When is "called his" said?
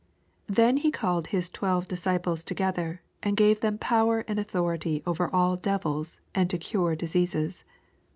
0.89-1.47